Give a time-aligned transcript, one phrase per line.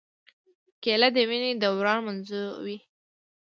[0.83, 2.77] کېله د وینې دوران منظموي.